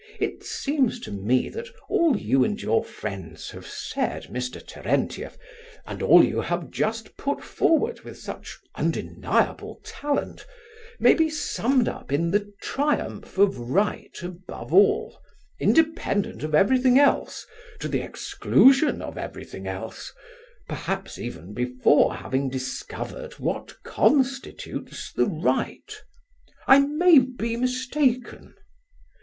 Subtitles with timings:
[0.19, 4.59] "It seems to me that all you and your friends have said, Mr.
[4.59, 5.37] Terentieff,
[5.85, 10.43] and all you have just put forward with such undeniable talent,
[10.99, 15.19] may be summed up in the triumph of right above all,
[15.59, 17.45] independent of everything else,
[17.79, 20.11] to the exclusion of everything else;
[20.67, 26.01] perhaps even before having discovered what constitutes the right.
[26.65, 28.55] I may be mistaken?"